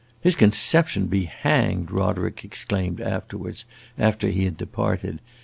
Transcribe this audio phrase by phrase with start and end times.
[0.19, 3.37] "His conception be hanged!" Roderick exclaimed, after
[4.29, 5.21] he had departed.